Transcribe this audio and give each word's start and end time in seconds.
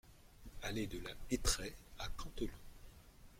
Allée 0.63 0.87
de 0.87 0.97
la 0.99 1.11
Hetraie 1.29 1.75
à 1.99 2.07
Canteleu 2.17 2.49